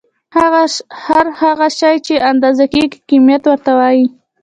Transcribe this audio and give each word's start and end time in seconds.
هر 1.07 1.25
هغه 1.41 1.67
شی 1.77 1.95
چې 2.05 2.15
اندازه 2.31 2.65
کيږي 2.73 2.97
کميت 3.09 3.43
ورته 3.47 3.71
وايې. 3.79 4.05